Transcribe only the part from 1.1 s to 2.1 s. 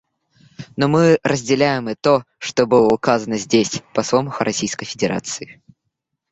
разделяем и